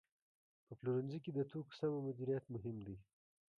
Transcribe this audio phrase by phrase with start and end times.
[0.65, 2.97] په پلورنځي کې د توکو سمه مدیریت مهم دی.